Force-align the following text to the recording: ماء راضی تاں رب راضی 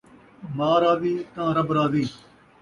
ماء 0.57 0.75
راضی 0.83 1.13
تاں 1.33 1.49
رب 1.57 1.69
راضی 1.77 2.05